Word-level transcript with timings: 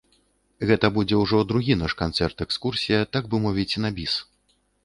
Гэта 0.69 0.89
будзе 0.95 1.19
ўжо 1.23 1.41
другі 1.51 1.77
наш 1.83 1.95
канцэрт-экскурсія, 2.01 3.05
так 3.19 3.23
бы 3.35 3.45
мовіць, 3.45 3.71
на 3.85 3.89
біс. 4.01 4.13